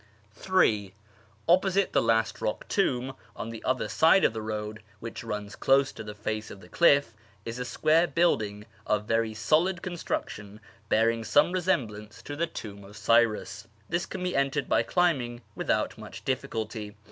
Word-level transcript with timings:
(iii) 0.49 0.95
Oj)posite 1.47 1.91
the 1.91 2.01
last 2.01 2.41
rock 2.41 2.67
tomb, 2.67 3.13
on 3.35 3.51
the 3.51 3.63
other 3.63 3.87
side 3.87 4.23
of 4.23 4.33
the 4.33 4.41
road 4.41 4.81
(which 4.99 5.23
runs 5.23 5.55
close 5.55 5.91
to 5.91 6.03
the 6.03 6.15
face 6.15 6.49
of 6.49 6.59
the 6.59 6.67
cliff), 6.67 7.13
is 7.45 7.59
a 7.59 7.65
square 7.65 8.07
building 8.07 8.65
of 8.87 9.05
very 9.05 9.35
solid 9.35 9.83
construction, 9.83 10.59
bearing 10.89 11.23
some 11.23 11.51
resemblance 11.51 12.23
to 12.23 12.35
the 12.35 12.47
Tomb 12.47 12.83
of 12.83 12.97
Cyrus. 12.97 13.67
This 13.89 14.07
can 14.07 14.23
be 14.23 14.35
entered 14.35 14.67
by 14.67 14.81
climbing 14.81 15.43
with 15.55 15.69
out 15.69 15.99
much 15.99 16.25
difficulty. 16.25 16.95